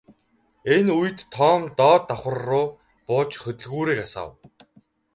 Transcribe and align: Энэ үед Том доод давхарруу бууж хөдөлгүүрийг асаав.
Энэ 0.75 0.91
үед 0.99 1.17
Том 1.33 1.61
доод 1.77 2.03
давхарруу 2.09 2.65
бууж 3.07 3.31
хөдөлгүүрийг 3.43 3.99
асаав. 4.05 4.29